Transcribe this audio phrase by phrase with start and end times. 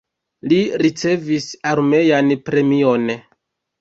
[0.53, 3.07] Li ricevis armean premion.